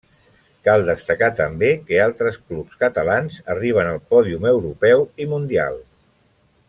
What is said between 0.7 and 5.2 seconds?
destacar també que altres clubs catalans arriben al pòdium europeu